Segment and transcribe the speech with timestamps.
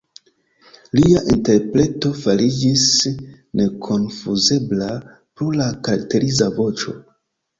[0.99, 2.85] Lia interpreto fariĝis
[3.61, 6.95] nekonfuzebla pro la karakteriza voĉo.